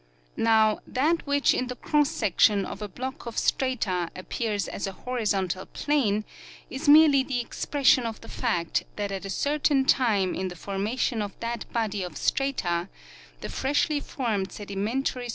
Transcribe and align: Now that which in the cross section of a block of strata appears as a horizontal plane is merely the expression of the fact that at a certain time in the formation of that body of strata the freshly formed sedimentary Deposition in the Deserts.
Now 0.35 0.79
that 0.87 1.27
which 1.27 1.53
in 1.53 1.67
the 1.67 1.75
cross 1.75 2.09
section 2.09 2.65
of 2.65 2.81
a 2.81 2.87
block 2.87 3.27
of 3.27 3.37
strata 3.37 4.09
appears 4.15 4.67
as 4.67 4.87
a 4.87 4.93
horizontal 4.93 5.67
plane 5.67 6.23
is 6.71 6.89
merely 6.89 7.21
the 7.21 7.39
expression 7.39 8.05
of 8.07 8.19
the 8.21 8.27
fact 8.27 8.83
that 8.95 9.11
at 9.11 9.25
a 9.25 9.29
certain 9.29 9.85
time 9.85 10.33
in 10.33 10.47
the 10.47 10.55
formation 10.55 11.21
of 11.21 11.39
that 11.39 11.71
body 11.71 12.01
of 12.01 12.17
strata 12.17 12.89
the 13.41 13.49
freshly 13.49 13.99
formed 13.99 14.51
sedimentary 14.51 14.69
Deposition 14.73 14.89
in 14.89 15.03
the 15.03 15.21
Deserts. 15.21 15.29